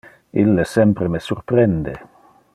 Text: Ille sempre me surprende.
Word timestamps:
Ille 0.43 0.65
sempre 0.71 1.11
me 1.17 1.21
surprende. 1.27 1.95